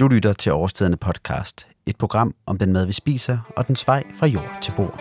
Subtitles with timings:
[0.00, 4.02] Du lytter til Overstedende podcast, et program om den mad, vi spiser og den vej
[4.18, 5.00] fra jord til bord.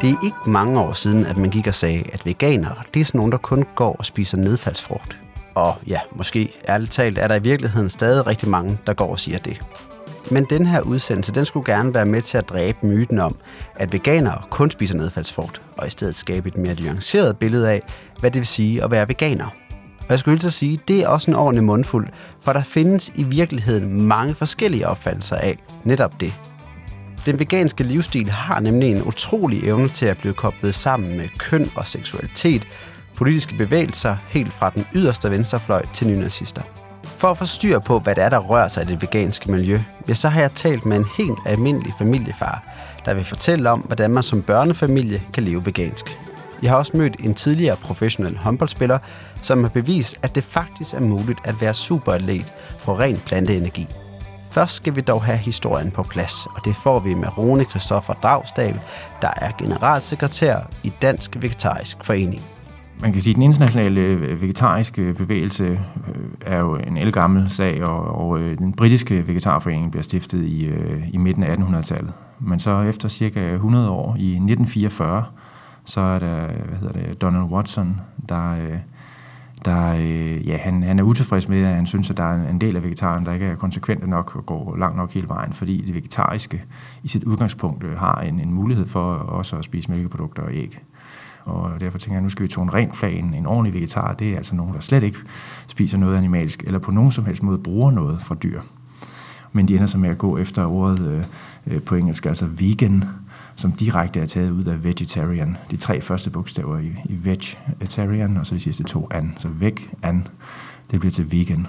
[0.00, 3.04] Det er ikke mange år siden, at man gik og sagde, at veganere, det er
[3.04, 5.18] sådan nogen, der kun går og spiser nedfaldsfrugt.
[5.54, 9.18] Og ja, måske ærligt talt er der i virkeligheden stadig rigtig mange, der går og
[9.18, 9.62] siger det.
[10.30, 13.36] Men den her udsendelse, den skulle gerne være med til at dræbe myten om,
[13.74, 17.82] at veganere kun spiser nedfaldsfrugt, og i stedet skabe et mere nuanceret billede af,
[18.20, 19.46] hvad det vil sige at være veganer.
[20.00, 22.08] Og jeg skulle hilse at sige, det er også en ordentlig mundfuld,
[22.40, 26.32] for der findes i virkeligheden mange forskellige opfattelser af netop det.
[27.26, 31.70] Den veganske livsstil har nemlig en utrolig evne til at blive koblet sammen med køn
[31.76, 32.66] og seksualitet,
[33.16, 36.62] politiske bevægelser helt fra den yderste venstrefløj til nynazister.
[37.18, 39.80] For at få styr på, hvad det er, der rører sig i det veganske miljø,
[40.08, 42.62] ja, så har jeg talt med en helt almindelig familiefar,
[43.04, 46.18] der vil fortælle om, hvordan man som børnefamilie kan leve vegansk.
[46.62, 48.98] Jeg har også mødt en tidligere professionel håndboldspiller,
[49.42, 52.52] som har bevist, at det faktisk er muligt at være superatlet
[52.84, 53.86] på ren planteenergi.
[54.50, 58.14] Først skal vi dog have historien på plads, og det får vi med Rune Christoffer
[58.14, 58.80] Dragsdal,
[59.22, 62.55] der er generalsekretær i Dansk Vegetarisk Forening
[63.00, 67.84] man kan sige, at den internationale øh, vegetariske bevægelse øh, er jo en elgammel sag,
[67.84, 70.70] og, og øh, den britiske vegetarforening bliver stiftet i,
[71.12, 72.12] i midten af 1800-tallet.
[72.40, 75.24] Men så efter cirka 100 år, i 1944,
[75.84, 78.54] så er der hvad hedder det, Donald Watson, der,
[79.64, 79.92] der
[80.46, 82.84] ja, han, han er utilfreds med, at han synes, at der er en del af
[82.84, 86.64] vegetaren, der ikke er konsekvente nok og går langt nok hele vejen, fordi det vegetariske
[87.02, 90.82] i sit udgangspunkt har en, en mulighed for også at spise mælkeprodukter og æg
[91.46, 93.18] og derfor tænker jeg, at nu skal vi tone rent flag.
[93.18, 95.18] En, en ordentlig vegetar, det er altså nogen, der slet ikke
[95.66, 98.60] spiser noget animalsk, eller på nogen som helst måde bruger noget fra dyr.
[99.52, 101.24] Men de ender så med at gå efter ordet øh,
[101.74, 103.04] øh, på engelsk, altså vegan,
[103.56, 105.56] som direkte er taget ud af vegetarian.
[105.70, 109.34] De tre første bogstaver i, i vegetarian, og så de sidste to an.
[109.38, 110.26] Så veg, an,
[110.90, 111.66] det bliver til vegan.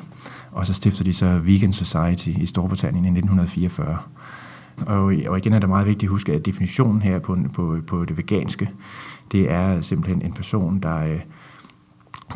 [0.51, 3.97] Og så stifter de så Vegan Society i Storbritannien i 1944.
[4.85, 8.05] Og, og igen er det meget vigtigt at huske, at definitionen her på, på, på
[8.05, 8.69] det veganske,
[9.31, 11.19] det er simpelthen en person, der, øh,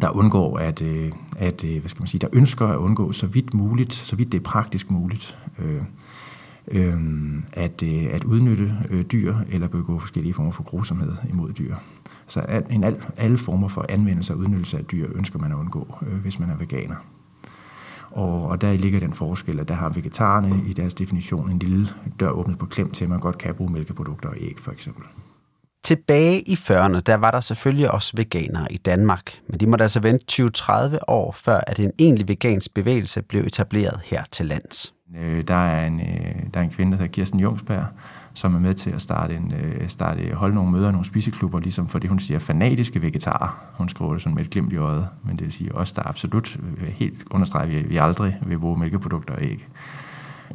[0.02, 3.28] der undgår at, øh, at, øh, hvad skal man sige, der ønsker at undgå så
[3.28, 5.82] vidt muligt, så vidt det er praktisk muligt, øh,
[6.68, 7.00] øh,
[7.54, 8.76] at, at udnytte
[9.12, 11.76] dyr eller begå forskellige former for grusomhed imod dyr.
[12.28, 12.84] Så en
[13.18, 16.50] alle former for anvendelse og udnyttelse af dyr ønsker man at undgå, øh, hvis man
[16.50, 16.96] er veganer.
[18.12, 21.88] Og, og der ligger den forskel, at der har vegetarerne i deres definition en lille
[22.20, 25.04] dør åbnet på klem til, at man godt kan bruge mælkeprodukter og æg for eksempel.
[25.84, 30.00] Tilbage i 40'erne, der var der selvfølgelig også veganere i Danmark, men de måtte altså
[30.00, 30.26] vente
[30.58, 34.94] 20-30 år, før at en egentlig vegansk bevægelse blev etableret her til lands.
[35.18, 37.86] Øh, der er en, øh, der er en kvinde, der hedder Kirsten Jungsberg,
[38.34, 41.88] som er med til at starte en, øh, starte, holde nogle møder, nogle spiseklubber, ligesom
[41.88, 43.60] for det, hun siger, fanatiske vegetarer.
[43.74, 46.10] Hun skriver det sådan med et glimt i øjet, men det vil sige også, der
[46.10, 49.68] absolut øh, helt understreger, at vi aldrig vil bruge mælkeprodukter og æg.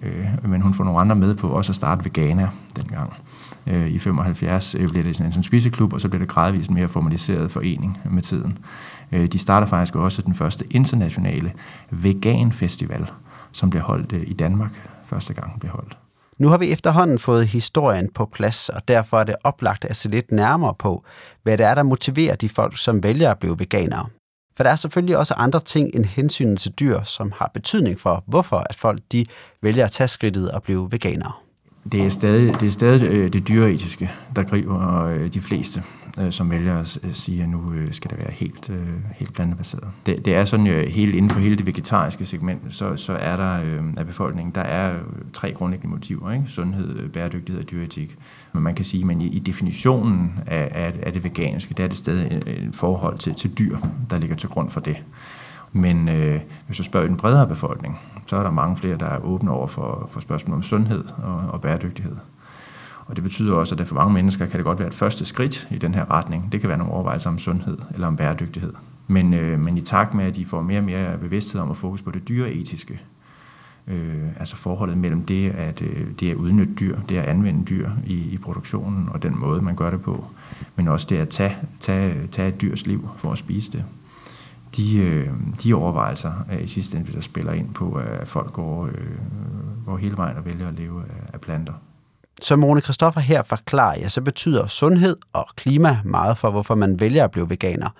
[0.03, 3.13] Øh, men hun får nogle andre med på også at starte Vegana dengang.
[3.67, 6.89] Øh, I 75 øh, blev det sådan en spiseklub, og så blev det gradvist mere
[6.89, 8.59] formaliseret forening med tiden.
[9.13, 11.53] Øh, de starter faktisk også den første internationale
[11.91, 13.11] veganfestival,
[13.53, 15.97] som blev holdt øh, i Danmark første gang blev holdt.
[16.39, 20.11] Nu har vi efterhånden fået historien på plads, og derfor er det oplagt at se
[20.11, 21.05] lidt nærmere på,
[21.43, 24.07] hvad det er, der motiverer de folk, som vælger at blive veganere.
[24.57, 28.25] For der er selvfølgelig også andre ting end hensynet til dyr, som har betydning for,
[28.27, 29.27] hvorfor at folk de
[29.63, 31.33] vælger at tage skridtet og blive veganere
[31.93, 35.83] det er stadig det, er stadig øh, det dyreetiske, der griber øh, de fleste,
[36.19, 39.35] øh, som vælger at øh, sige, at nu øh, skal det være helt, øh, helt
[39.35, 39.89] plantebaseret.
[40.07, 43.81] Det, det er sådan, helt inden for hele det vegetariske segment, så, så er der
[43.97, 44.95] af befolkningen, der er
[45.33, 46.45] tre grundlæggende motiver, ikke?
[46.47, 48.19] sundhed, bæredygtighed og dyreetik.
[48.53, 51.89] Men man kan sige, at i, i definitionen af, af, af det veganske, der er
[51.89, 53.79] det stadig et forhold til, til dyr,
[54.11, 54.97] der ligger til grund for det.
[55.73, 59.19] Men øh, hvis du spørger den bredere befolkning, så er der mange flere, der er
[59.19, 62.17] åbne over for, for spørgsmål om sundhed og, og bæredygtighed.
[63.07, 65.25] Og det betyder også, at det for mange mennesker kan det godt være et første
[65.25, 66.53] skridt i den her retning.
[66.53, 68.73] Det kan være nogle overvejelser om sundhed eller om bæredygtighed.
[69.07, 71.77] Men, øh, men i takt med, at de får mere og mere bevidsthed om at
[71.77, 73.01] fokus på det dyreetiske,
[73.87, 77.91] øh, altså forholdet mellem det at, øh, det at udnytte dyr, det at anvende dyr
[78.07, 80.25] i, i produktionen og den måde, man gør det på,
[80.77, 83.85] men også det at tage, tage, tage et dyrs liv for at spise det
[84.77, 85.31] de, øh,
[85.63, 89.17] de overvejelser er i sidste ende, der spiller ind på, at folk går, øh,
[89.87, 91.73] går hele vejen og vælger at leve af, af planter.
[92.43, 97.01] Som Rune Kristoffer her forklarer, ja, så betyder sundhed og klima meget for, hvorfor man
[97.01, 97.91] vælger at blive veganer.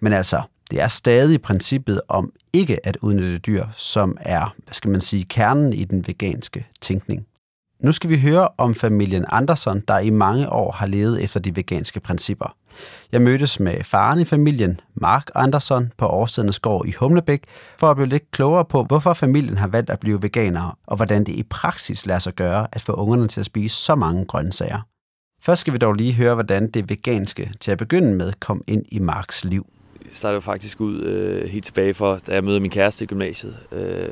[0.00, 4.90] Men altså, det er stadig princippet om ikke at udnytte dyr, som er, hvad skal
[4.90, 7.26] man sige, kernen i den veganske tænkning.
[7.80, 11.56] Nu skal vi høre om familien Andersson, der i mange år har levet efter de
[11.56, 12.56] veganske principper.
[13.12, 17.44] Jeg mødtes med faren i familien, Mark Andersson, på Årstedens gård i Humlebæk,
[17.78, 21.24] for at blive lidt klogere på, hvorfor familien har valgt at blive veganere, og hvordan
[21.24, 24.80] det i praksis lader sig gøre at få ungerne til at spise så mange grøntsager.
[25.42, 28.84] Først skal vi dog lige høre, hvordan det veganske til at begynde med kom ind
[28.88, 29.66] i Marks liv.
[30.02, 33.56] Det startede faktisk ud øh, helt tilbage for, da jeg mødte min kæreste i gymnasiet.
[33.72, 34.08] Øh,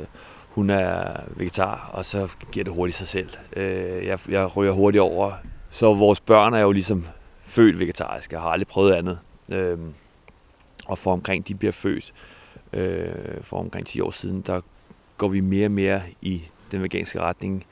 [0.49, 3.28] hun er vegetar, og så giver det hurtigt sig selv.
[3.56, 5.32] Øh, jeg, jeg ryger hurtigt over.
[5.70, 7.06] Så vores børn er jo ligesom
[7.44, 8.35] født vegetariske.
[8.35, 9.19] Jeg har aldrig prøvet andet.
[9.52, 9.79] Øh,
[10.87, 12.12] og for omkring de bliver født,
[12.73, 14.61] øh, for omkring 10 år siden, der
[15.19, 16.43] går vi mere og mere i
[16.73, 17.67] den veganske retning.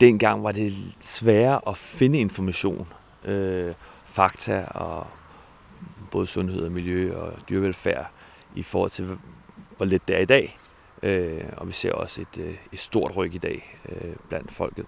[0.00, 2.88] Dengang var det sværere at finde information,
[3.24, 5.06] øh, fakta og
[6.10, 8.10] både sundhed og miljø og dyrevelfærd
[8.54, 9.18] i forhold til,
[9.76, 10.58] hvor let det er i dag.
[11.02, 14.86] Øh, og vi ser også et, øh, et stort ryg i dag øh, blandt folket.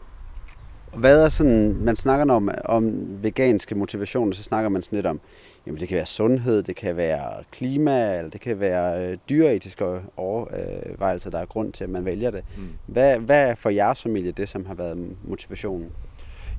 [0.96, 5.20] Hvad er sådan, man snakker om, om veganske motivationer, så snakker man sådan lidt om,
[5.66, 9.84] jamen det kan være sundhed, det kan være klima, eller det kan være øh, dyreetiske
[10.16, 12.44] overvejelser, der er grund til, at man vælger det.
[12.56, 12.68] Mm.
[12.86, 15.88] Hvad, hvad er for jeres familie det, som har været motivationen?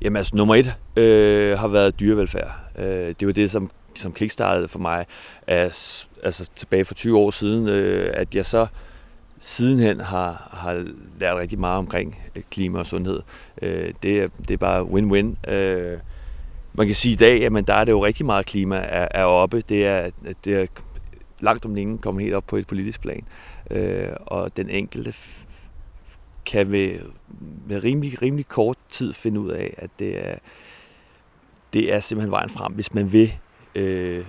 [0.01, 2.51] Jamen altså, nummer et øh, har været dyrevelfærd.
[2.77, 5.05] Øh, det var det, som, som kickstartede for mig,
[5.47, 8.67] as, altså tilbage for 20 år siden, øh, at jeg så
[9.39, 10.85] sidenhen har, har
[11.19, 13.21] lært rigtig meget omkring øh, klima og sundhed.
[13.61, 15.51] Øh, det, er, det er bare win-win.
[15.51, 15.99] Øh,
[16.73, 19.23] man kan sige i dag, at der er det jo rigtig meget klima er, er
[19.23, 19.61] oppe.
[19.61, 20.09] Det er,
[20.45, 20.67] det er
[21.39, 23.23] langt om længe kommet helt op på et politisk plan.
[23.71, 25.13] Øh, og den enkelte
[26.45, 26.99] kan med,
[27.67, 30.35] med rimelig, rimelig kort tid finde ud af, at det er,
[31.73, 33.33] det er simpelthen vejen frem, hvis man vil,
[33.75, 34.25] øh,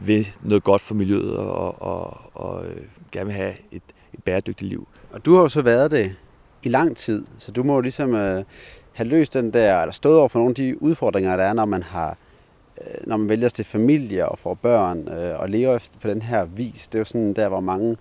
[0.00, 2.82] vil noget godt for miljøet og, og, og og øh,
[3.12, 3.82] gerne vil have et,
[4.18, 4.88] et bæredygtigt liv.
[5.12, 6.16] Og du har jo så været det
[6.62, 8.44] i lang tid, så du må jo ligesom øh,
[8.92, 11.64] have løst den der, eller stået over for nogle af de udfordringer, der er, når
[11.64, 12.16] man har
[12.80, 16.44] øh, når man vælger til familie og får børn øh, og lever på den her
[16.44, 16.88] vis.
[16.88, 17.96] Det er jo sådan der, hvor mange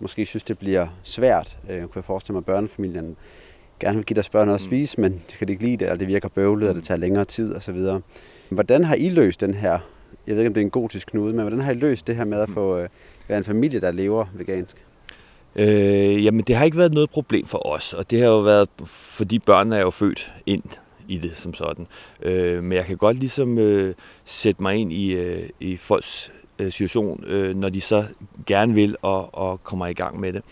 [0.00, 1.58] måske synes, det bliver svært.
[1.70, 3.16] Øh, kunne jeg forestille mig, at børnefamilien
[3.80, 4.68] gerne vil give deres børn noget at mm.
[4.68, 6.98] spise, men det kan de ikke lide det, eller det virker bøvlet, eller det tager
[6.98, 7.80] længere tid osv.
[8.48, 9.78] Hvordan har I løst den her,
[10.26, 12.16] jeg ved ikke, om det er en gotisk knude, men hvordan har I løst det
[12.16, 12.54] her med at mm.
[12.54, 12.88] få øh,
[13.28, 14.84] være en familie, der lever vegansk?
[15.56, 18.68] Øh, jamen, det har ikke været noget problem for os, og det har jo været,
[18.86, 20.62] fordi børnene er jo født ind
[21.08, 21.86] i det som sådan.
[22.22, 26.72] Øh, men jeg kan godt ligesom øh, sætte mig ind i, øh, i folks øh,
[26.72, 28.04] situation, øh, når de så
[28.46, 30.42] gerne vil og, og kommer i gang med det.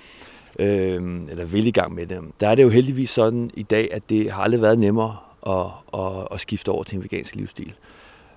[0.59, 2.21] Øh, eller vil i gang med det.
[2.41, 5.17] Der er det jo heldigvis sådan i dag, at det har aldrig været nemmere
[5.47, 5.67] at,
[6.01, 7.75] at, at skifte over til en vegansk livsstil.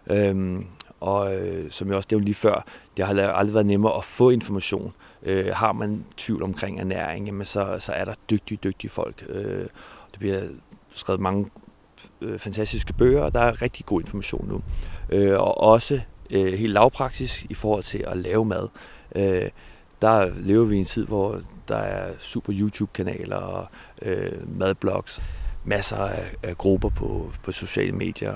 [0.10, 0.62] Øh,
[1.06, 2.66] og øh, som jeg også nævnte lige før,
[2.98, 4.94] det har aldrig været nemmere at få information.
[5.24, 9.26] Øh, har man tvivl omkring ernæring, jamen så, så er der dygtige, dygtige folk.
[9.30, 9.68] Øh,
[10.12, 10.42] det bliver
[10.94, 11.50] skrevet mange
[12.22, 14.62] øh, fantastiske bøger, og der er rigtig god information nu.
[15.10, 18.68] Øh, og også øh, helt lavpraktisk i forhold til at lave mad.
[19.16, 19.50] Øh,
[20.02, 23.68] der lever vi i en tid, hvor der er super YouTube-kanaler og
[24.02, 25.22] øh, madblogs,
[25.64, 28.36] masser af, af grupper på, på sociale medier.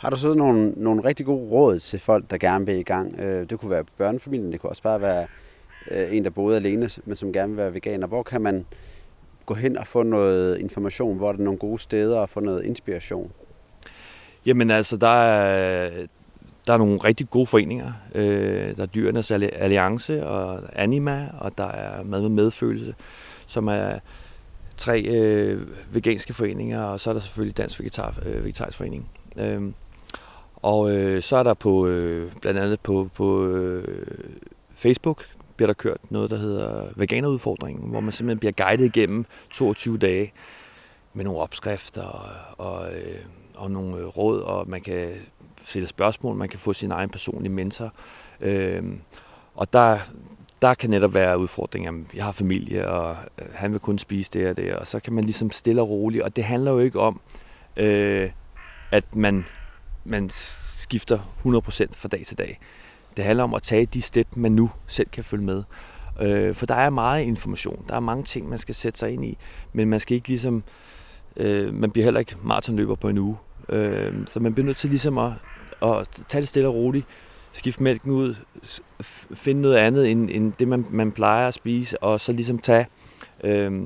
[0.00, 3.18] Har du så nogle, nogle rigtig gode råd til folk, der gerne vil i gang?
[3.18, 5.26] Øh, det kunne være børnefamilien, det kunne også bare være
[5.90, 8.06] øh, en, der boede alene, men som gerne vil være veganer.
[8.06, 8.66] Hvor kan man
[9.46, 11.16] gå hen og få noget information?
[11.16, 13.32] Hvor er der nogle gode steder og få noget inspiration?
[14.46, 15.90] Jamen altså, der er,
[16.66, 17.92] der er nogle rigtig gode foreninger.
[18.14, 22.94] Øh, der er Dyrenes Alliance og Anima, og der er Mad med Medfølelse,
[23.46, 23.98] som er
[24.76, 29.08] tre øh, veganske foreninger, og så er der selvfølgelig Dansk Vegetar, øh, Vegetarisk Forening.
[29.36, 29.62] Øh,
[30.62, 34.06] og øh, så er der på øh, blandt andet på, på øh,
[34.74, 35.24] Facebook
[35.56, 40.32] bliver der kørt noget, der hedder Veganerudfordringen, hvor man simpelthen bliver guidet igennem 22 dage
[41.14, 42.28] med nogle opskrifter og,
[42.66, 43.18] og, øh,
[43.54, 45.08] og nogle øh, råd, og man kan
[45.64, 47.92] stille spørgsmål, man kan få sin egen personlige mentor.
[48.40, 48.82] Øh,
[49.54, 49.98] og der,
[50.62, 51.92] der kan netop være udfordringer.
[52.14, 55.12] Jeg har familie, og øh, han vil kun spise det og det, og så kan
[55.12, 56.22] man ligesom stille og roligt.
[56.22, 57.20] Og det handler jo ikke om,
[57.76, 58.30] øh,
[58.92, 59.44] at man,
[60.04, 61.22] man skifter 100%
[61.92, 62.60] fra dag til dag.
[63.16, 65.62] Det handler om at tage de step, man nu selv kan følge med.
[66.20, 67.84] Øh, for der er meget information.
[67.88, 69.38] Der er mange ting, man skal sætte sig ind i.
[69.72, 70.62] Men man skal ikke ligesom...
[71.36, 73.36] Øh, man bliver heller ikke maratonløber på en uge.
[73.68, 75.32] Øh, så man bliver nødt til ligesom at,
[75.82, 77.06] at tage det stille og roligt.
[77.52, 78.34] Skifte mælken ud.
[79.34, 82.02] Finde noget andet end, end det, man, man plejer at spise.
[82.02, 82.86] Og så ligesom tage
[83.44, 83.82] øh,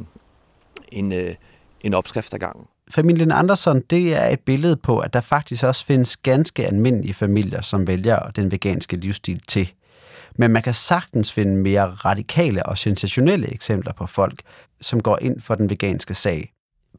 [0.93, 1.35] en, øh,
[1.81, 2.67] en opskrift ad gangen.
[2.95, 7.61] Familien Andersson, det er et billede på, at der faktisk også findes ganske almindelige familier,
[7.61, 9.73] som vælger den veganske livsstil til.
[10.37, 14.43] Men man kan sagtens finde mere radikale og sensationelle eksempler på folk,
[14.81, 16.53] som går ind for den veganske sag.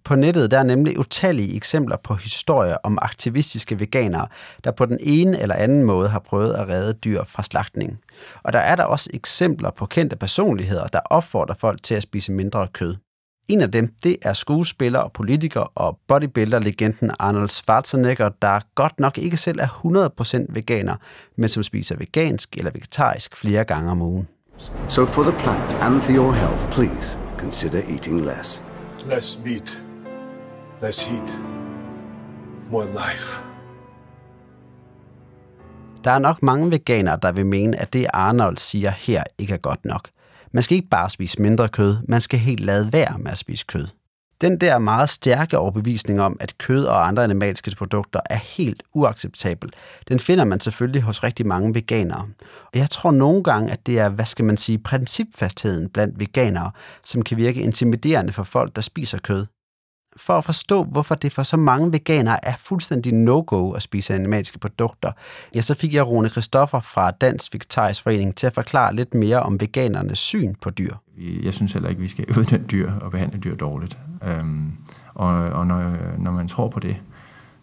[0.04, 4.28] På nettet der er nemlig utallige eksempler på historier om aktivistiske veganere,
[4.64, 8.00] der på den ene eller anden måde har prøvet at redde dyr fra slagtning.
[8.44, 12.32] Og der er der også eksempler på kendte personligheder, der opfordrer folk til at spise
[12.32, 12.96] mindre kød.
[13.48, 19.18] En af dem, det er skuespiller og politiker og bodybuilder-legenden Arnold Schwarzenegger, der godt nok
[19.18, 20.96] ikke selv er 100% veganer,
[21.36, 24.28] men som spiser vegansk eller vegetarisk flere gange om ugen.
[24.90, 28.62] So for the planet and for your health, please consider eating less.
[29.06, 29.84] Less meat,
[30.82, 31.36] less heat,
[32.72, 33.42] more life.
[36.04, 39.58] Der er nok mange veganere, der vil mene, at det Arnold siger her ikke er
[39.58, 40.10] godt nok.
[40.56, 43.66] Man skal ikke bare spise mindre kød, man skal helt lade være med at spise
[43.68, 43.88] kød.
[44.42, 49.70] Den der meget stærke overbevisning om, at kød og andre animalske produkter er helt uacceptabel,
[50.08, 52.28] den finder man selvfølgelig hos rigtig mange veganere.
[52.74, 56.72] Og jeg tror nogle gange, at det er, hvad skal man sige, principfastheden blandt veganere,
[57.04, 59.46] som kan virke intimiderende for folk, der spiser kød
[60.18, 64.60] for at forstå, hvorfor det for så mange veganere er fuldstændig no-go at spise animalske
[64.60, 65.12] produkter,
[65.56, 69.40] ja, så fik jeg Rune Kristoffer fra Dansk Vegetarisk Forening til at forklare lidt mere
[69.40, 70.94] om veganernes syn på dyr.
[71.18, 73.98] Jeg synes heller ikke, vi skal udnytte dyr og behandle dyr dårligt.
[74.24, 74.72] Øhm,
[75.14, 76.98] og og når, når man tror på det,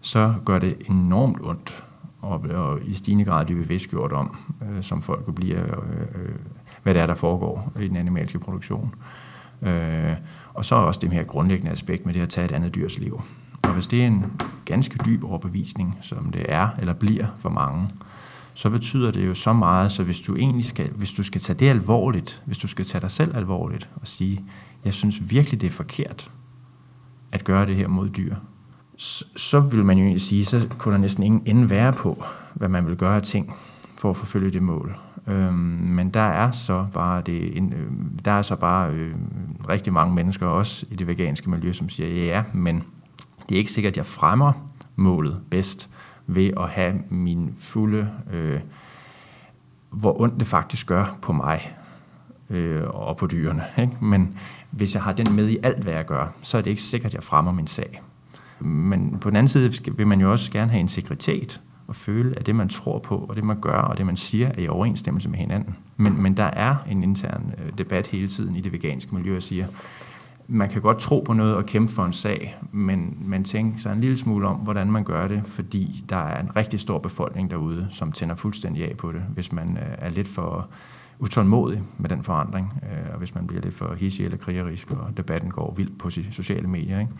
[0.00, 1.84] så gør det enormt ondt,
[2.20, 6.34] og, og i stigende grad de bevidstgjort om, øh, som folk bliver, øh, øh,
[6.82, 8.94] hvad det er, der foregår i den animalske produktion.
[8.96, 9.32] Øh,
[9.62, 10.16] Øh,
[10.54, 12.98] og så er også det her grundlæggende aspekt med det at tage et andet dyrs
[12.98, 13.22] liv.
[13.62, 14.24] Og hvis det er en
[14.64, 17.88] ganske dyb overbevisning, som det er eller bliver for mange,
[18.54, 21.58] så betyder det jo så meget, så hvis du egentlig skal, hvis du skal tage
[21.58, 24.44] det alvorligt, hvis du skal tage dig selv alvorligt og sige,
[24.84, 26.30] jeg synes virkelig, det er forkert
[27.32, 28.36] at gøre det her mod dyr,
[28.96, 32.24] så, så vil man jo egentlig sige, så kunne der næsten ingen ende være på,
[32.54, 33.54] hvad man vil gøre af ting
[34.02, 34.96] for at forfølge det mål.
[35.26, 37.90] Øh, men der er så bare det, en, øh,
[38.24, 39.14] der er så bare øh,
[39.68, 42.84] rigtig mange mennesker også i det veganske miljø, som siger, ja, men
[43.48, 44.52] det er ikke sikkert, at jeg fremmer
[44.96, 45.90] målet bedst
[46.26, 48.60] ved at have min fulde, øh,
[49.90, 51.76] hvor ondt det faktisk gør på mig
[52.50, 53.64] øh, og på dyrene.
[53.82, 53.96] Ikke?
[54.00, 54.38] Men
[54.70, 57.10] hvis jeg har den med i alt, hvad jeg gør, så er det ikke sikkert,
[57.10, 58.02] at jeg fremmer min sag.
[58.60, 61.60] Men på den anden side vil man jo også gerne have integritet
[61.92, 64.48] og føle, at det, man tror på, og det, man gør, og det, man siger,
[64.48, 65.76] er i overensstemmelse med hinanden.
[65.96, 69.42] Men, men der er en intern øh, debat hele tiden i det veganske miljø, og
[69.42, 69.66] siger,
[70.48, 73.92] man kan godt tro på noget og kæmpe for en sag, men man tænker sig
[73.92, 77.50] en lille smule om, hvordan man gør det, fordi der er en rigtig stor befolkning
[77.50, 80.68] derude, som tænder fuldstændig af på det, hvis man øh, er lidt for
[81.18, 85.16] utålmodig med den forandring, øh, og hvis man bliver lidt for hissig eller krigerisk, og
[85.16, 87.00] debatten går vildt på sociale medier.
[87.00, 87.12] Ikke?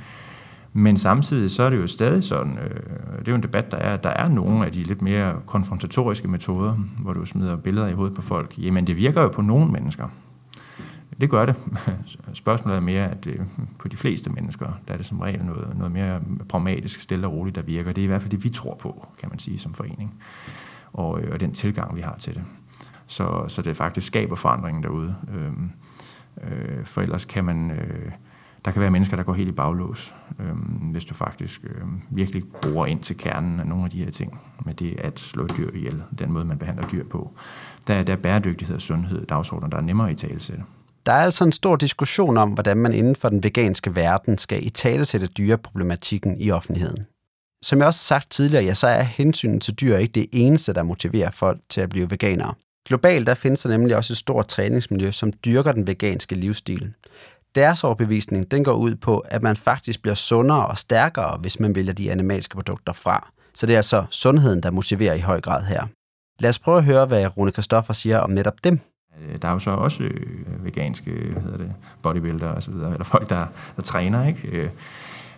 [0.72, 2.80] Men samtidig så er det jo stadig sådan, øh,
[3.18, 6.28] det er jo en debat, der er, der er nogle af de lidt mere konfrontatoriske
[6.28, 8.58] metoder, hvor du smider billeder i hovedet på folk.
[8.58, 10.08] Jamen det virker jo på nogle mennesker.
[11.20, 11.56] Det gør det.
[12.32, 13.40] Spørgsmålet er mere, at øh,
[13.78, 17.32] på de fleste mennesker, der er det som regel noget, noget mere pragmatisk, stille og
[17.32, 17.92] roligt, der virker.
[17.92, 20.14] Det er i hvert fald det, vi tror på, kan man sige, som forening.
[20.92, 22.42] Og, øh, og den tilgang, vi har til det.
[23.06, 25.14] Så, så det faktisk skaber forandringen derude.
[25.34, 25.52] Øh,
[26.50, 27.70] øh, for ellers kan man...
[27.70, 28.12] Øh,
[28.64, 30.54] der kan være mennesker, der går helt i baglås, øh,
[30.92, 34.40] hvis du faktisk øh, virkelig bruger ind til kernen af nogle af de her ting,
[34.66, 37.30] med det at slå dyr ihjel, den måde, man behandler dyr på.
[37.86, 40.62] Der, er, der er bæredygtighed og sundhed dagsordner, der er nemmere i talesætte.
[40.62, 40.64] til.
[41.06, 44.66] Der er altså en stor diskussion om, hvordan man inden for den veganske verden skal
[44.66, 47.06] i talesætte dyreproblematikken i offentligheden.
[47.62, 50.72] Som jeg også har sagt tidligere, ja, så er hensynet til dyr ikke det eneste,
[50.72, 52.54] der motiverer folk til at blive veganere.
[52.86, 56.94] Globalt der findes der nemlig også et stort træningsmiljø, som dyrker den veganske livsstil.
[57.54, 61.74] Deres overbevisning den går ud på, at man faktisk bliver sundere og stærkere, hvis man
[61.74, 63.28] vælger de animalske produkter fra.
[63.54, 65.86] Så det er altså sundheden, der motiverer i høj grad her.
[66.40, 68.80] Lad os prøve at høre, hvad Rune Kristoffer siger om netop dem.
[69.20, 72.92] Øh, der er jo så også øh, veganske hvad hedder det, bodybuilder og så videre,
[72.92, 74.48] eller folk, der, der træner, ikke?
[74.48, 74.70] Øh,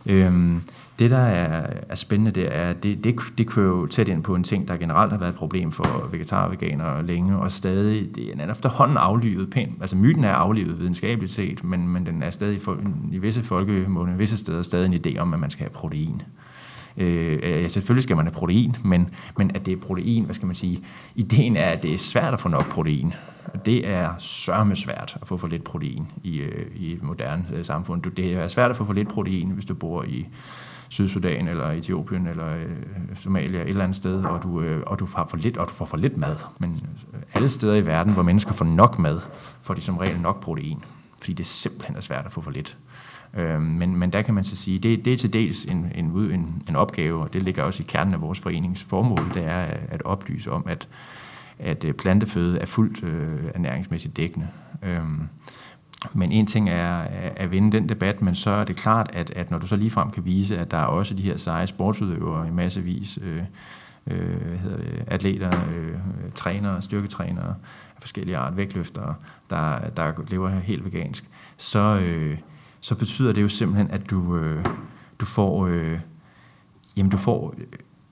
[0.06, 0.56] øh,
[0.98, 4.34] det, der er, er spændende, det er, det, det, det kører jo tæt ind på
[4.34, 8.14] en ting, der generelt har været et problem for vegetarer og veganere længe, og stadig,
[8.14, 9.72] det er efterhånden aflivet pænt.
[9.80, 12.78] Altså myten er aflivet videnskabeligt set, men, men den er stadig for,
[13.12, 16.22] i visse folkemåne, visse steder stadig en idé om, at man skal have protein.
[16.96, 20.46] Øh, ja, selvfølgelig skal man have protein, men, men at det er protein, hvad skal
[20.46, 20.82] man sige,
[21.14, 23.14] ideen er, at det er svært at få nok protein.
[23.64, 27.64] Det er sørme svært at få for lidt protein i, øh, i et moderne øh,
[27.64, 28.02] samfund.
[28.02, 30.26] Det er svært at få for lidt protein, hvis du bor i
[30.88, 32.70] Sydsudan eller Etiopien eller øh,
[33.14, 35.72] Somalia et eller andet sted, og du, øh, og du har for lidt, og du
[35.72, 36.36] får for lidt mad.
[36.58, 39.20] Men øh, alle steder i verden, hvor mennesker får nok mad,
[39.62, 40.84] får de som regel nok protein,
[41.18, 42.76] fordi det simpelthen er svært at få for lidt.
[43.36, 46.04] Øh, men, men der kan man så sige, det, det er til dels en, en,
[46.04, 49.66] en, en opgave, og det ligger også i kernen af vores forenings formål, det er
[49.88, 50.88] at oplyse om, at,
[51.58, 54.48] at øh, planteføde er fuldt øh, ernæringsmæssigt dækkende.
[54.82, 55.00] Øh,
[56.12, 56.96] men en ting er
[57.36, 60.10] at vinde den debat, men så er det klart, at, at når du så ligefrem
[60.10, 63.42] kan vise, at der er også de her seje sportsudøvere i massevis, øh,
[64.06, 65.98] øh, hvad hedder det, atleter, øh,
[66.34, 67.54] trænere, styrketrænere
[67.96, 69.14] af forskellige art, vægtløftere,
[69.50, 72.38] der, der lever helt vegansk, så, øh,
[72.80, 74.64] så betyder det jo simpelthen, at du, øh,
[75.20, 76.00] du får, øh,
[76.96, 77.54] jamen du får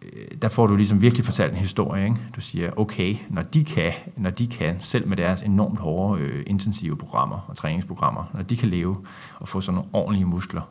[0.02, 2.04] Øh, der får du ligesom virkelig fortalt en historie.
[2.04, 2.16] Ikke?
[2.36, 6.42] Du siger, okay, når de kan, når de kan, selv med deres enormt hårde, øh,
[6.46, 8.96] intensive programmer og træningsprogrammer, når de kan leve
[9.38, 10.62] og få sådan nogle ordentlige muskler,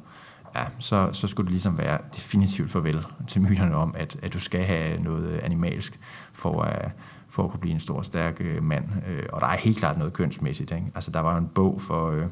[0.55, 4.39] ja, så, så skulle det ligesom være definitivt farvel til myterne om, at, at du
[4.39, 5.99] skal have noget øh, animalsk
[6.33, 6.91] for at,
[7.29, 8.85] for at kunne blive en stor, stærk øh, mand.
[9.07, 10.71] Øh, og der er helt klart noget kønsmæssigt.
[10.71, 10.85] Ikke?
[10.95, 12.11] Altså, der var en bog for...
[12.11, 12.25] Øh,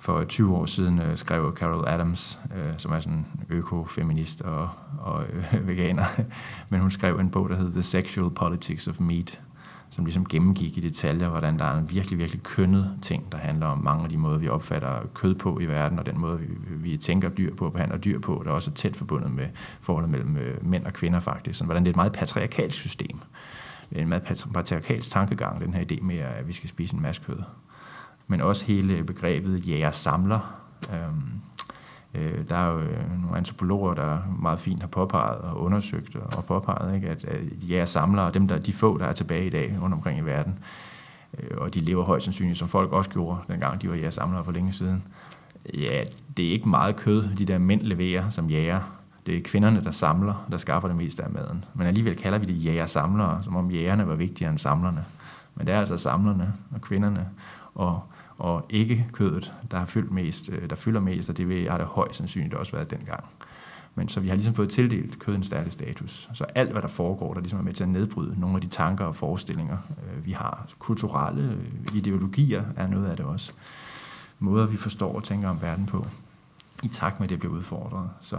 [0.00, 5.24] for 20 år siden øh, skrev Carol Adams, øh, som er sådan økofeminist og, og
[5.24, 6.04] øh, veganer,
[6.70, 9.40] men hun skrev en bog, der hedder The Sexual Politics of Meat,
[9.90, 13.66] som ligesom gennemgik i detaljer, hvordan der er en virkelig, virkelig kønnet ting, der handler
[13.66, 16.46] om mange af de måder, vi opfatter kød på i verden, og den måde, vi,
[16.68, 19.46] vi tænker dyr på og behandler dyr på, der er også tæt forbundet med
[19.80, 21.58] forholdet mellem øh, mænd og kvinder faktisk.
[21.58, 23.20] Så hvordan det er et meget patriarkalsk system.
[23.92, 27.38] En meget patriarkalsk tankegang, den her idé med, at vi skal spise en masse kød
[28.30, 30.54] men også hele begrebet jæger-samler.
[30.94, 31.40] Øhm,
[32.14, 36.44] øh, der er jo øh, nogle antropologer, der meget fint har påpeget og undersøgt og
[36.44, 39.94] påpeget, ikke, at, at jæger-samlere, dem der, de få, der er tilbage i dag rundt
[39.94, 40.58] omkring i verden,
[41.38, 44.52] øh, og de lever højst sandsynligt, som folk også gjorde, dengang de var jæger-samlere for
[44.52, 45.02] længe siden.
[45.74, 46.04] Ja,
[46.36, 48.80] det er ikke meget kød, de der mænd leverer som jæger.
[49.26, 51.64] Det er kvinderne, der samler, der skaffer det meste af maden.
[51.74, 55.04] Men alligevel kalder vi det jæger-samlere, som om jægerne var vigtigere end samlerne.
[55.54, 57.28] Men det er altså samlerne og kvinderne.
[57.74, 58.09] Og
[58.40, 61.76] og ikke kødet, der, har fyldt mest, øh, der fylder mest, og det vil, har
[61.76, 63.24] det højst sandsynligt også været dengang.
[63.94, 66.30] Men så vi har ligesom fået tildelt kødens en status.
[66.34, 68.66] Så alt, hvad der foregår, der ligesom er med til at nedbryde nogle af de
[68.66, 70.66] tanker og forestillinger, øh, vi har.
[70.78, 73.52] Kulturelle øh, ideologier er noget af det også.
[74.38, 76.06] Måder, vi forstår og tænker om verden på,
[76.82, 78.10] i takt med, at det bliver udfordret.
[78.20, 78.38] Så,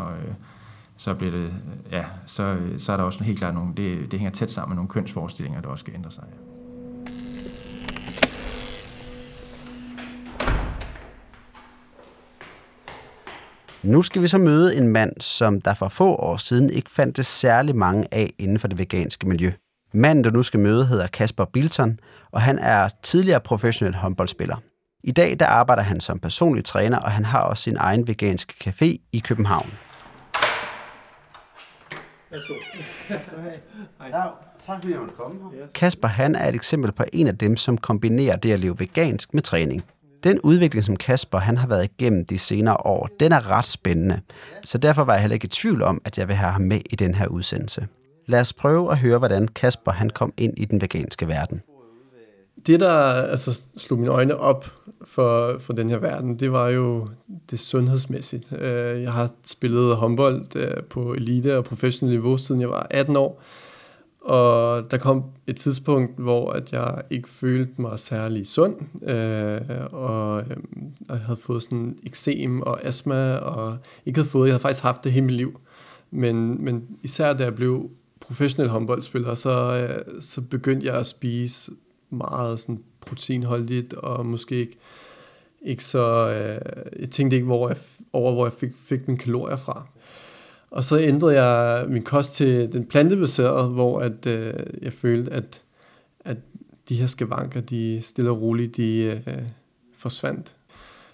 [0.98, 1.54] så, bliver det,
[1.92, 4.76] ja, så, så er der også helt klart nogle, det, det hænger tæt sammen med
[4.76, 6.24] nogle kønsforestillinger, der også skal ændre sig.
[6.32, 6.61] Ja.
[13.84, 17.28] Nu skal vi så møde en mand, som der for få år siden ikke fandtes
[17.28, 19.52] særlig mange af inden for det veganske miljø.
[19.94, 22.00] Manden, der nu skal møde, hedder Kasper Bilton,
[22.32, 24.56] og han er tidligere professionel håndboldspiller.
[25.04, 28.54] I dag der arbejder han som personlig træner, og han har også sin egen veganske
[28.70, 29.72] café i København.
[32.32, 32.54] Værsgo.
[34.00, 34.12] Hej.
[34.66, 35.40] Tak fordi jeg måtte komme
[35.76, 39.34] Kasper han er et eksempel på en af dem, som kombinerer det at leve vegansk
[39.34, 39.84] med træning.
[40.24, 44.22] Den udvikling, som Kasper han har været igennem de senere år, den er ret spændende.
[44.64, 46.82] Så derfor var jeg heller ikke i tvivl om, at jeg vil have ham med
[46.90, 47.88] i den her udsendelse.
[48.28, 51.62] Lad os prøve at høre, hvordan Kasper han kom ind i den veganske verden.
[52.68, 54.66] Det, der altså, slog mine øjne op
[55.06, 57.08] for, for den her verden, det var jo
[57.52, 58.54] det sundhedsmæssigt.
[58.60, 63.16] Øh, jeg har spillet håndbold øh, på elite og professionel niveau, siden jeg var 18
[63.16, 63.42] år.
[64.22, 68.76] Og der kom et tidspunkt, hvor at jeg ikke følte mig særlig sund,
[69.10, 70.58] øh, og øh,
[71.10, 75.04] jeg havde fået sådan eksem og astma, og ikke havde fået, jeg havde faktisk haft
[75.04, 75.60] det hele mit liv.
[76.12, 81.72] Men, men især da jeg blev professionel håndboldspiller, så, øh, så begyndte jeg at spise
[82.10, 84.78] meget sådan proteinholdigt, og måske ikke,
[85.62, 87.78] ikke så, øh, jeg tænkte ikke hvor jeg,
[88.14, 89.88] over, hvor jeg fik, fik mine kalorier fra.
[90.72, 95.62] Og så ændrede jeg min kost til den plantebaserede, hvor at, øh, jeg følte, at,
[96.26, 96.38] at
[96.90, 99.44] de her skavanker, de stille og roligt, de øh,
[99.98, 100.56] forsvandt.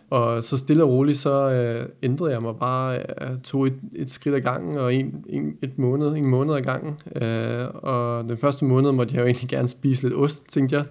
[0.09, 4.09] Og så stille og roligt, så øh, ændrede jeg mig bare, jeg tog et, et
[4.09, 6.95] skridt ad gangen, og en, en, et måned, en måned ad gangen.
[7.15, 10.85] Øh, og den første måned måtte jeg jo egentlig gerne spise lidt ost, tænkte jeg.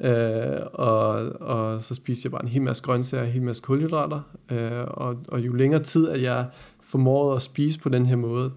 [0.00, 4.20] Øh, og, og så spiste jeg bare en hel masse grøntsager, en hel masse kulhydrater.
[4.50, 6.46] Øh, og, og jo længere tid, at jeg
[6.92, 8.52] formåede at spise på den her måde,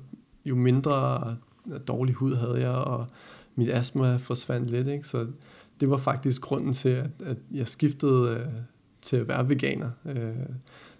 [0.45, 1.35] jo mindre
[1.87, 3.07] dårlig hud havde jeg, og
[3.55, 4.87] mit astma forsvandt lidt.
[4.87, 5.07] Ikke?
[5.07, 5.27] Så
[5.79, 8.47] det var faktisk grunden til, at, at jeg skiftede øh,
[9.01, 9.89] til at være veganer.
[10.05, 10.45] Øh,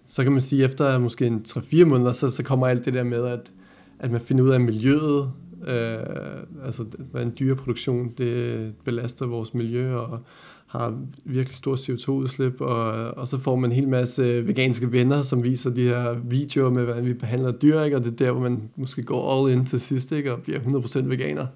[0.07, 2.93] så kan man sige, at efter måske en 3-4 måneder, så, så kommer alt det
[2.93, 3.51] der med, at,
[3.99, 5.31] at man finder ud af miljøet,
[5.67, 5.99] øh,
[6.65, 10.19] altså hvordan dyreproduktion, det belaster vores miljø, og
[10.65, 15.43] har virkelig stor CO2-udslip, og, og så får man en hel masse veganske venner, som
[15.43, 17.97] viser de her videoer med, hvordan vi behandler dyr, ikke?
[17.97, 20.33] og det er der, hvor man måske går all in til sidst, ikke?
[20.33, 21.47] og bliver 100% veganer.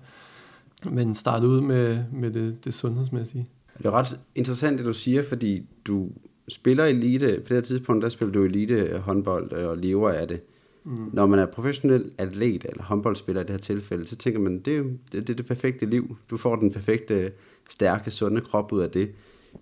[0.92, 3.48] Men starte ud med, med det, det sundhedsmæssige.
[3.78, 6.10] Det er ret interessant, det du siger, fordi du
[6.48, 10.28] spiller elite, på det her tidspunkt, der spiller du elite håndbold øh, og lever af
[10.28, 10.42] det.
[10.86, 11.10] Mm.
[11.14, 14.78] Når man er professionel atlet eller håndboldspiller i det her tilfælde, så tænker man, det
[14.78, 16.18] er det, det, det perfekte liv.
[16.30, 17.32] Du får den perfekte,
[17.70, 19.12] stærke, sunde krop ud af det.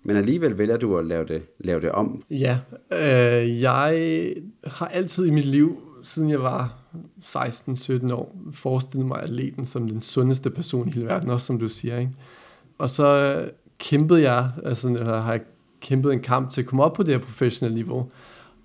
[0.02, 2.22] Men alligevel vælger du at lave det, lave det om.
[2.30, 2.58] Ja,
[2.92, 6.74] øh, jeg har altid i mit liv, siden jeg var
[7.22, 11.68] 16-17 år, forestillet mig atleten som den sundeste person i hele verden, også som du
[11.68, 11.98] siger.
[11.98, 12.12] Ikke?
[12.78, 13.40] Og så
[13.78, 15.40] kæmpede jeg, altså eller har jeg
[15.80, 18.10] kæmpet en kamp til at komme op på det her professionelle niveau.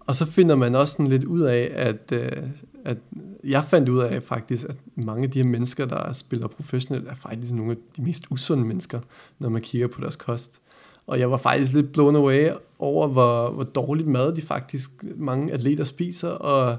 [0.06, 2.44] Og så finder man også sådan lidt ud af, at, øh,
[2.86, 2.98] at
[3.44, 7.16] jeg fandt ud af faktisk, at mange af de her mennesker, der spiller professionelt, er
[7.16, 9.00] faktisk nogle af de mest usunde mennesker,
[9.40, 10.62] når man kigger på deres kost.
[11.08, 15.54] Og jeg var faktisk lidt blown away over, hvor, hvor dårligt mad de faktisk mange
[15.54, 16.78] atleter spiser, og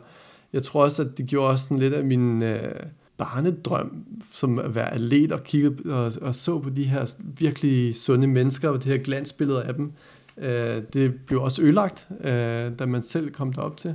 [0.52, 2.80] jeg tror også, at det gjorde også sådan lidt af min øh,
[3.16, 8.26] barnedrøm, som at være atlet og kigge og, og så på de her virkelig sunde
[8.26, 9.92] mennesker, og det her glansbillede af dem.
[10.38, 13.94] Øh, det blev også ødelagt, øh, da man selv kom derop til.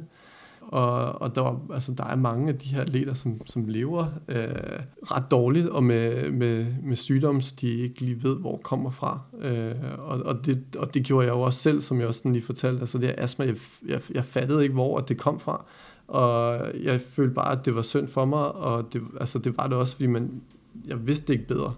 [0.71, 4.05] Og, og der, var, altså, der er mange af de her atleter, som, som lever
[4.27, 8.89] øh, ret dårligt og med, med, med sygdomme, så de ikke lige ved, hvor kommer
[8.89, 9.19] fra.
[9.41, 12.41] Øh, og, og, det, og det gjorde jeg jo også selv, som jeg også lige
[12.41, 12.81] fortalte.
[12.81, 13.55] Altså det her astma, jeg,
[13.87, 15.65] jeg, jeg fattede ikke, hvor det kom fra.
[16.07, 19.67] Og jeg følte bare, at det var synd for mig, og det, altså, det var
[19.67, 20.41] det også, fordi man,
[20.87, 21.73] jeg vidste ikke bedre.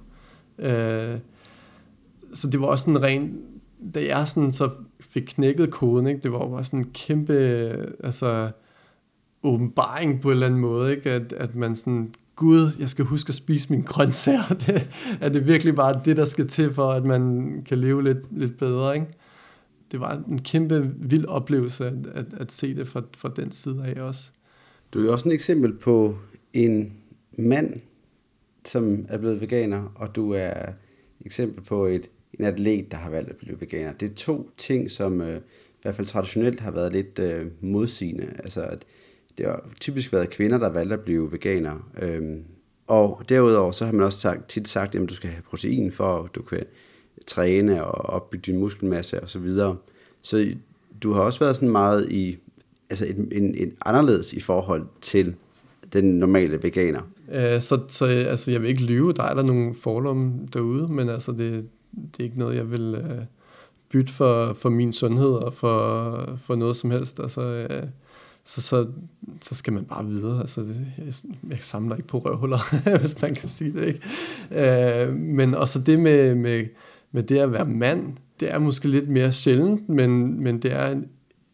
[0.60, 1.17] Øh,
[2.34, 3.39] så det var også en ren,
[3.94, 7.34] da jeg sådan så fik knækket koden, ikke, det var jo sådan en kæmpe,
[8.04, 8.52] altså,
[9.44, 11.12] åbenbaring på en eller anden måde, ikke?
[11.12, 14.48] At, at man sådan, gud, jeg skal huske at spise mine grøntsager.
[14.67, 14.89] Det,
[15.22, 18.58] er det virkelig bare det, der skal til for, at man kan leve lidt, lidt
[18.58, 19.08] bedre, ikke?
[19.91, 23.84] Det var en kæmpe vild oplevelse at, at, at se det fra, fra den side
[23.86, 24.32] af også.
[24.94, 26.17] Du er jo også et eksempel på
[26.54, 26.94] en
[27.38, 27.74] mand,
[28.65, 30.76] som er blevet veganer, og du er et
[31.26, 33.94] eksempel på et, en atlet, der har valgt at blive veganer.
[33.94, 38.28] Det er to ting, som øh, i hvert fald traditionelt har været lidt øh, modsigende.
[38.39, 38.86] Altså, at
[39.38, 41.91] det har typisk været kvinder, der valgte at blive veganer.
[42.02, 42.44] Øhm,
[42.88, 46.24] og derudover så har man også sagt, tit sagt, at du skal have protein for,
[46.24, 46.63] at du kan
[47.28, 49.78] træne og opbygge din muskelmasse og så videre.
[50.22, 50.56] Så
[51.04, 52.38] du har også været sådan meget i,
[52.89, 55.36] altså en, en, en anderledes i forhold til
[55.94, 57.02] den normale veganer.
[57.32, 61.10] Øh, så, så altså, jeg vil ikke lyve, der er der nogle fordomme derude, men
[61.10, 61.65] altså det,
[61.96, 63.26] det er ikke noget, jeg vil øh,
[63.92, 67.20] bytte for, for min sundhed og for, for noget som helst.
[67.20, 67.84] Altså, øh,
[68.44, 68.88] så, så,
[69.42, 70.40] så skal man bare videre.
[70.40, 70.62] Altså,
[70.98, 71.14] jeg,
[71.50, 72.60] jeg samler ikke på røvhuller,
[73.00, 73.88] hvis man kan sige det.
[73.88, 75.06] Ikke?
[75.06, 76.66] Øh, men også det med, med,
[77.12, 81.02] med det at være mand, det er måske lidt mere sjældent, men, men det er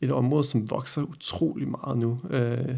[0.02, 2.20] et område, som vokser utrolig meget nu.
[2.30, 2.76] Øh,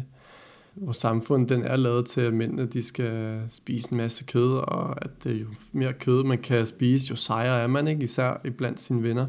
[0.76, 5.04] vores samfund den er lavet til, at mændene de skal spise en masse kød, og
[5.04, 8.04] at det jo mere kød, man kan spise, jo sejere er man, ikke?
[8.04, 9.26] især blandt sine venner.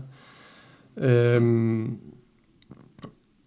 [0.98, 1.98] Øhm,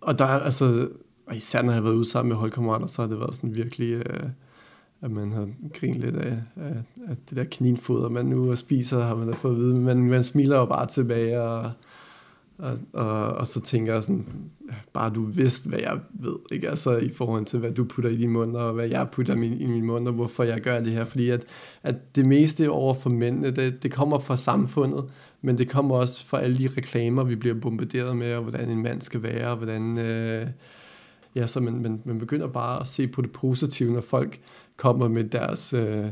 [0.00, 0.88] og der altså
[1.26, 3.54] og især når jeg har været ude sammen med holdkammerater, så har det været sådan
[3.54, 4.28] virkelig, øh,
[5.00, 6.76] at man har grinet lidt af, af,
[7.08, 9.74] af det der kaninfoder, man nu spiser, har man da fået at vide.
[9.74, 11.70] Men man smiler jo bare tilbage, og,
[12.58, 14.26] og, og, og så tænker jeg sådan,
[14.92, 16.70] bare du vidste, hvad jeg ved, ikke?
[16.70, 19.60] Altså i forhold til, hvad du putter i din mund, og hvad jeg putter min,
[19.60, 21.04] i min mund, og hvorfor jeg gør det her.
[21.04, 21.44] Fordi at,
[21.82, 25.04] at det meste over for mændene, det, det kommer fra samfundet,
[25.42, 28.82] men det kommer også fra alle de reklamer, vi bliver bombarderet med, og hvordan en
[28.82, 29.98] mand skal være, og hvordan...
[29.98, 30.46] Øh,
[31.34, 34.40] ja, så man, man, man begynder bare at se på det positive, når folk
[34.76, 36.06] kommer med deres, øh,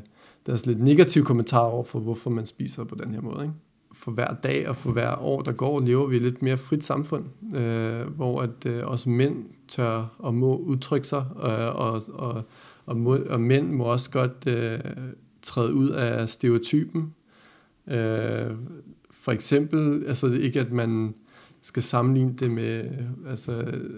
[0.46, 3.42] deres lidt negative kommentarer over for, hvorfor man spiser på den her måde.
[3.42, 3.54] Ikke?
[4.02, 7.24] For hver dag og for hver år, der går, lever vi lidt mere frit samfund,
[7.56, 12.42] øh, hvor at øh, også mænd tør og må udtrykke sig, øh, og, og,
[12.86, 14.78] og, må, og mænd må også godt øh,
[15.42, 17.14] træde ud af stereotypen.
[17.86, 18.50] Øh,
[19.10, 21.14] for eksempel, altså ikke at man
[21.60, 22.90] skal sammenligne det med
[23.28, 23.52] altså,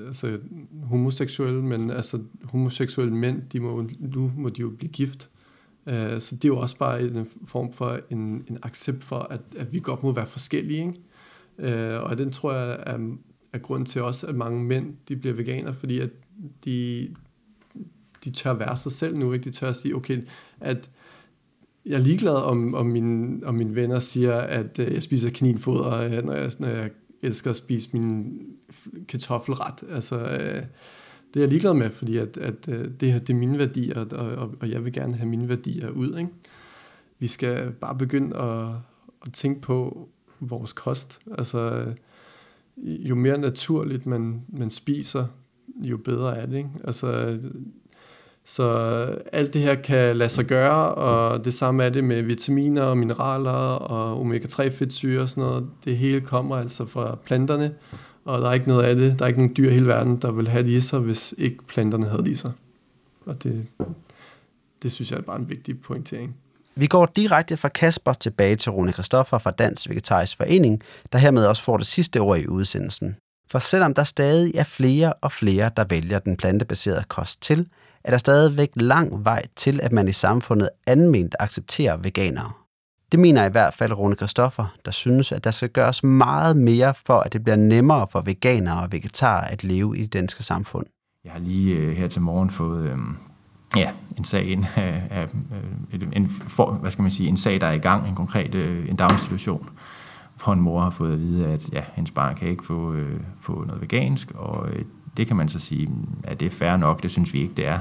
[0.06, 0.38] altså
[0.82, 5.30] homoseksuelle, men altså homoseksuelle mænd, de må, nu må de jo blive gift.
[5.86, 9.18] Øh, så det er jo også bare en øh, form for en, en accept for,
[9.18, 10.80] at, at vi godt må være forskellige.
[10.80, 11.00] Ikke?
[11.58, 13.16] Uh, og den tror jeg er,
[13.52, 16.10] er grund til også, at mange mænd de bliver veganer, fordi at
[16.64, 17.08] de,
[18.24, 19.32] de tør være sig selv nu.
[19.32, 19.44] Ikke?
[19.44, 20.22] De tør at sige, okay,
[20.60, 20.90] at
[21.86, 26.22] jeg er ligeglad om, om, mine, om mine venner siger, at øh, jeg spiser kaninfoder,
[26.22, 26.90] når jeg, når jeg
[27.22, 28.38] elsker at spise min
[29.08, 29.84] kartoffelret.
[29.90, 30.62] Altså, øh,
[31.34, 34.04] det er jeg ligeglad med, fordi at, at øh, det her det er mine værdier,
[34.12, 36.18] og, og, og jeg vil gerne have mine værdier ud.
[36.18, 36.30] Ikke?
[37.18, 38.68] Vi skal bare begynde at,
[39.26, 40.08] at tænke på
[40.40, 41.20] vores kost.
[41.38, 41.94] Altså, øh,
[43.08, 45.26] jo mere naturligt man, man spiser,
[45.76, 46.56] jo bedre er det.
[46.56, 46.70] Ikke?
[46.84, 47.38] Altså,
[48.44, 48.66] så
[49.32, 52.98] alt det her kan lade sig gøre, og det samme er det med vitaminer og
[52.98, 55.66] mineraler og omega-3 fedtsyre og sådan noget.
[55.84, 57.74] Det hele kommer altså fra planterne,
[58.24, 59.18] og der er ikke noget af det.
[59.18, 61.34] Der er ikke nogen dyr i hele verden, der vil have det i sig, hvis
[61.38, 62.52] ikke planterne havde det i sig.
[63.26, 63.66] Og det,
[64.82, 66.36] det synes jeg er bare en vigtig pointering.
[66.74, 70.82] Vi går direkte fra Kasper tilbage til Rune Kristoffer fra Dansk Vegetarisk Forening,
[71.12, 73.16] der hermed også får det sidste ord i udsendelsen.
[73.50, 77.68] For selvom der stadig er flere og flere, der vælger den plantebaserede kost til,
[78.04, 82.52] er der stadigvæk lang vej til, at man i samfundet anment accepterer veganere.
[83.14, 86.94] Det mener i hvert fald Rune Kristoffer, der synes, at der skal gøres meget mere
[87.06, 90.86] for, at det bliver nemmere for veganere og vegetarer at leve i det danske samfund.
[91.24, 92.98] Jeg har lige øh, her til morgen fået øh,
[93.76, 95.28] ja, en sag ind af, af
[95.92, 98.54] øh, en, for, hvad skal man sige, en sag, der er i gang, en konkret
[98.54, 99.68] øh, en daginstitution,
[100.44, 103.20] hvor en mor har fået at vide, at ja, hendes barn kan ikke få, øh,
[103.40, 104.84] få noget vegansk, og øh,
[105.16, 107.54] det kan man så sige, mm, at det er fair nok, det synes vi ikke,
[107.54, 107.78] det er.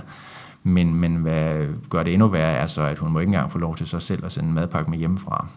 [0.64, 3.58] Men, men hvad gør det endnu værre, er så, at hun må ikke engang få
[3.58, 5.48] lov til sig selv at sende en madpakke med hjemmefra.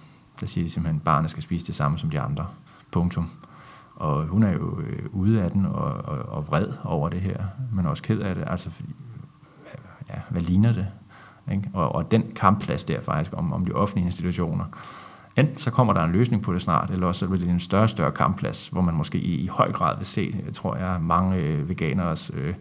[0.40, 2.46] Der siger de simpelthen, at barnet skal spise det samme som de andre.
[2.90, 3.30] Punktum.
[3.96, 7.44] Og hun er jo øh, ude af den og, og, og vred over det her,
[7.72, 8.44] men også ked af det.
[8.46, 8.88] Altså, fordi,
[10.08, 10.86] ja, hvad ligner det?
[11.52, 11.70] Ikke?
[11.74, 14.64] Og, og den kampplads der faktisk om, om de offentlige institutioner,
[15.36, 17.60] enten så kommer der en løsning på det snart, eller også så bliver det en
[17.60, 21.36] større større kampplads, hvor man måske i, i høj grad vil se, tror jeg, mange
[21.36, 22.54] øh, veganeres øh,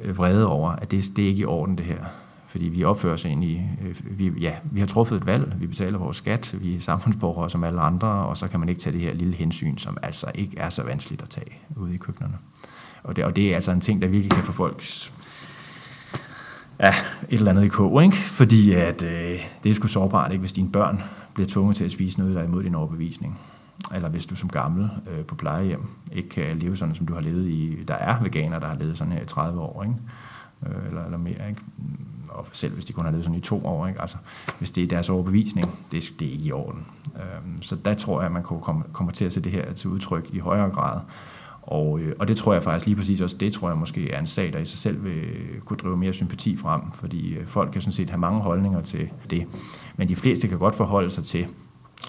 [0.00, 2.04] Øh, vrede over, at det, det er ikke i orden det her.
[2.46, 5.66] Fordi vi opfører os ind i, øh, vi, ja, vi har truffet et valg, vi
[5.66, 8.92] betaler vores skat, vi er samfundsborgere som alle andre, og så kan man ikke tage
[8.92, 12.38] det her lille hensyn, som altså ikke er så vanskeligt at tage ude i køkkenerne.
[13.02, 15.12] Og det, og det er altså en ting, der virkelig kan få folks
[16.80, 16.94] ja,
[17.28, 18.16] et eller andet i kog, ikke?
[18.16, 20.40] Fordi at, øh, det er sgu sårbart, ikke?
[20.40, 21.02] hvis dine børn
[21.34, 23.38] bliver tvunget til at spise noget, der er imod din overbevisning.
[23.94, 27.20] Eller hvis du som gammel øh, på plejehjem ikke kan leve sådan, som du har
[27.20, 27.84] levet i...
[27.88, 29.96] Der er veganer, der har levet sådan her i 30 år, ikke?
[30.66, 31.62] Øh, eller, eller mere, ikke?
[31.76, 34.00] Mm, og selv hvis de kun har levet sådan i to år, ikke?
[34.00, 34.16] Altså,
[34.58, 36.86] hvis det er deres overbevisning, det, det er ikke i orden.
[37.16, 39.90] Øh, så der tror jeg, at man komme kommer til at se det her til
[39.90, 41.00] udtryk i højere grad.
[41.62, 44.20] Og, øh, og det tror jeg faktisk lige præcis også, det tror jeg måske er
[44.20, 47.46] en sag, der i sig selv vil øh, kunne drive mere sympati frem, fordi øh,
[47.46, 49.46] folk kan sådan set have mange holdninger til det.
[49.96, 51.46] Men de fleste kan godt forholde sig til,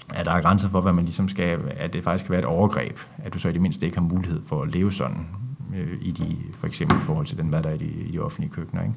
[0.08, 2.46] at der er grænser for, hvad man ligesom skal, at det faktisk kan være et
[2.46, 5.26] overgreb, at du så i det mindste ikke har mulighed for at leve sådan,
[5.76, 8.12] øh, i de, for eksempel i forhold til den mad, der er i de, i
[8.12, 8.82] de offentlige køkkener.
[8.82, 8.94] Ikke?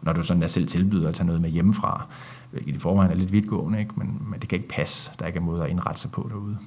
[0.00, 2.06] Og når du sådan der selv tilbyder at tage noget med hjemmefra,
[2.50, 3.94] hvilket i forvejen er lidt vidtgående, ikke?
[3.96, 6.58] Men, men det kan ikke passe, der ikke er måde at indrette sig på derude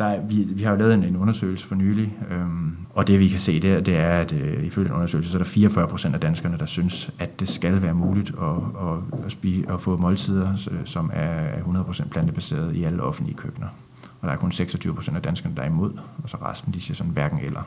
[0.00, 3.28] der vi, vi har jo lavet en, en undersøgelse for nylig, øhm, og det vi
[3.28, 6.14] kan se der, det er, at øh, ifølge den undersøgelse, så er der 44 procent
[6.14, 9.96] af danskerne, der synes, at det skal være muligt at, at, at, spise, at få
[9.96, 13.68] måltider, som er 100 procent plantebaseret i alle offentlige køkkener.
[14.20, 16.80] Og der er kun 26 procent af danskerne, der er imod, og så resten, de
[16.80, 17.60] siger sådan hverken eller.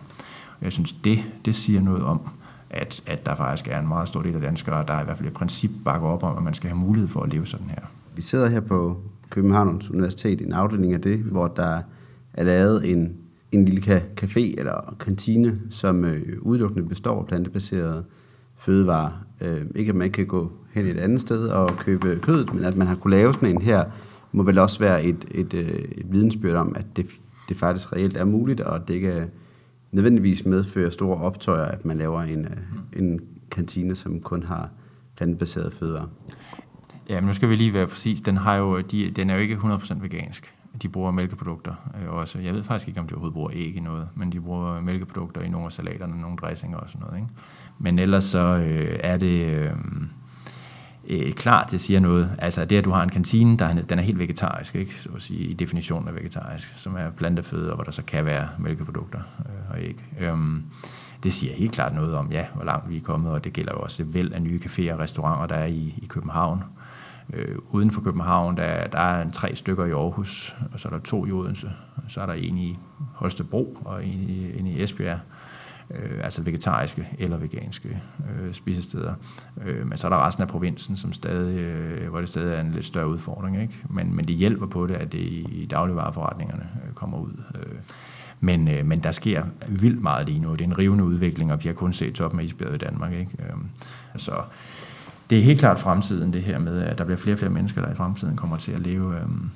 [0.59, 2.21] Og jeg synes, det, det siger noget om,
[2.69, 5.29] at, at der faktisk er en meget stor del af danskere, der i hvert fald
[5.29, 7.85] i princip bakker op om, at man skal have mulighed for at leve sådan her.
[8.15, 8.97] Vi sidder her på
[9.29, 11.81] Københavns Universitet i en afdeling af det, hvor der
[12.33, 13.15] er lavet en,
[13.51, 18.03] en lille café eller kantine, som øh, udelukkende består af plantebaserede
[18.57, 19.25] fødevarer.
[19.41, 22.63] Øh, ikke at man ikke kan gå hen et andet sted og købe kødet, men
[22.63, 23.85] at man har kunne lave sådan en her,
[24.31, 27.05] må vel også være et, et, øh, et vidensbyrd om, at det,
[27.49, 29.25] det faktisk reelt er muligt, og det ikke øh,
[29.91, 32.57] nødvendigvis medfører store optøjer, at man laver en, øh,
[33.03, 33.19] en
[33.51, 34.69] kantine, som kun har
[35.17, 36.07] plantebaserede fødevarer.
[37.09, 38.21] Ja, men nu skal vi lige være præcis.
[38.21, 42.39] Den, har jo, de, den er jo ikke 100% vegansk de bruger mælkeprodukter øh, også.
[42.39, 45.41] Jeg ved faktisk ikke, om de overhovedet bruger æg i noget, men de bruger mælkeprodukter
[45.41, 47.15] i nogle af salaterne, nogle dressinger og sådan noget.
[47.15, 47.29] Ikke?
[47.79, 49.71] Men ellers så øh, er det øh,
[51.07, 52.35] øh, klart, det siger noget.
[52.39, 55.01] Altså det, at du har en kantine, der den er helt vegetarisk, ikke?
[55.01, 58.25] Så at sige, i definitionen af vegetarisk, som er planteføde, og hvor der så kan
[58.25, 60.03] være mælkeprodukter øh, og æg.
[60.19, 60.63] Øhm,
[61.23, 63.71] det siger helt klart noget om, ja, hvor langt vi er kommet, og det gælder
[63.73, 66.59] jo også det væld af nye caféer og restauranter, der er i, i København.
[66.59, 66.82] Øh,
[67.33, 70.91] Øh, uden for København, der, der er en tre stykker i Aarhus, og så er
[70.91, 71.71] der to i Odense.
[72.07, 72.77] Så er der en i
[73.13, 75.19] Holstebro og en i, en i Esbjerg.
[75.91, 79.13] Øh, altså vegetariske eller veganske øh, spisesteder.
[79.65, 82.61] Øh, men så er der resten af provinsen, som stadig, øh, hvor det stadig er
[82.61, 83.61] en lidt større udfordring.
[83.61, 83.73] Ikke?
[83.89, 87.31] Men, men det hjælper på det, at det i dagligvareforretningerne øh, kommer ud.
[87.55, 87.75] Øh,
[88.39, 90.51] men, øh, men der sker vildt meget lige nu.
[90.51, 93.13] Det er en rivende udvikling, og vi har kun set toppen af isbjerget i Danmark.
[93.13, 93.31] Ikke?
[93.39, 93.55] Øh,
[94.15, 94.41] så
[95.29, 97.81] det er helt klart fremtiden, det her med, at der bliver flere og flere mennesker,
[97.81, 99.49] der i fremtiden kommer til at leve øhm,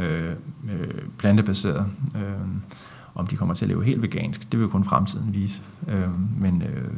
[0.00, 0.30] øh,
[0.70, 1.86] øh, plantebaseret.
[2.16, 2.48] Øh,
[3.14, 5.62] om de kommer til at leve helt vegansk, det vil kun fremtiden vise.
[5.88, 6.90] Øh, men, øh,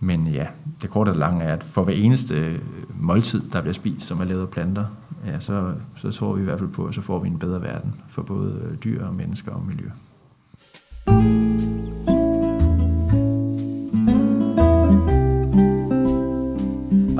[0.00, 0.46] men ja,
[0.82, 2.58] det korte og lange er, at for hver eneste øh,
[3.00, 4.84] måltid, der bliver spist, som er lavet af planter,
[5.26, 7.62] ja, så, så tror vi i hvert fald på, at så får vi en bedre
[7.62, 9.90] verden for både øh, dyr og mennesker og miljø.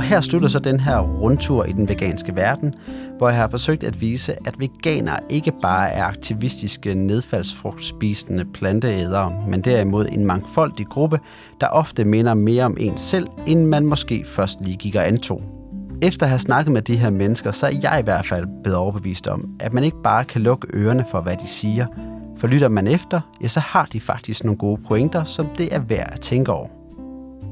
[0.09, 2.75] Her slutter så den her rundtur i den veganske verden,
[3.18, 9.61] hvor jeg har forsøgt at vise, at veganere ikke bare er aktivistiske nedfaldsfrugtspisende planteædere, men
[9.61, 11.18] derimod en mangfoldig gruppe,
[11.61, 15.42] der ofte minder mere om en selv, end man måske først lige gik og antog.
[16.03, 18.79] Efter at have snakket med de her mennesker, så er jeg i hvert fald blevet
[18.79, 21.87] overbevist om, at man ikke bare kan lukke ørerne for, hvad de siger.
[22.37, 25.79] For lytter man efter, ja, så har de faktisk nogle gode pointer, som det er
[25.79, 26.77] værd at tænke over.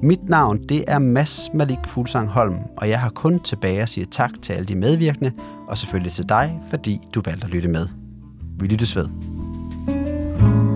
[0.02, 4.06] Mit navn det er Mads Malik Fuglsang Holm, og jeg har kun tilbage at sige
[4.06, 5.32] tak til alle de medvirkende,
[5.68, 7.88] og selvfølgelig til dig, fordi du valgte at lytte med.
[8.58, 9.08] Vi lyttes ved.
[9.86, 10.75] thank you